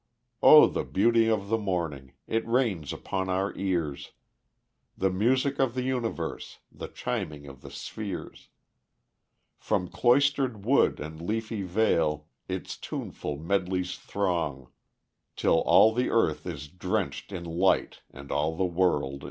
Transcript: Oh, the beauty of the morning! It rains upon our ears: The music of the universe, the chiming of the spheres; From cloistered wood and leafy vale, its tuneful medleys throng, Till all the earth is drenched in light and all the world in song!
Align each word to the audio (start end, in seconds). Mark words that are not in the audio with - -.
Oh, 0.41 0.65
the 0.65 0.83
beauty 0.83 1.27
of 1.29 1.49
the 1.49 1.59
morning! 1.59 2.13
It 2.25 2.43
rains 2.47 2.91
upon 2.91 3.29
our 3.29 3.55
ears: 3.55 4.13
The 4.97 5.11
music 5.11 5.59
of 5.59 5.75
the 5.75 5.83
universe, 5.83 6.57
the 6.71 6.87
chiming 6.87 7.45
of 7.45 7.61
the 7.61 7.69
spheres; 7.69 8.49
From 9.59 9.87
cloistered 9.89 10.65
wood 10.65 10.99
and 10.99 11.21
leafy 11.21 11.61
vale, 11.61 12.25
its 12.47 12.77
tuneful 12.77 13.37
medleys 13.37 13.95
throng, 13.95 14.71
Till 15.35 15.59
all 15.61 15.93
the 15.93 16.09
earth 16.09 16.47
is 16.47 16.67
drenched 16.67 17.31
in 17.31 17.43
light 17.45 18.01
and 18.09 18.31
all 18.31 18.55
the 18.55 18.65
world 18.65 19.11
in 19.13 19.19
song! 19.19 19.19